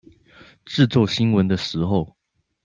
[0.67, 2.17] 製作新聞的時候